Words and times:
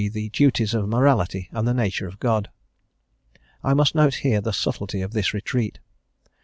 _the 0.11 0.29
duties 0.29 0.73
of 0.73 0.89
morality 0.89 1.47
and 1.51 1.67
the 1.67 1.75
nature 1.75 2.07
of 2.07 2.17
God. 2.19 2.49
I 3.63 3.75
must 3.75 3.93
note 3.93 4.15
here 4.25 4.41
the 4.41 4.49
subtilty 4.51 5.03
of 5.05 5.11
this 5.13 5.31
retreat. 5.31 5.77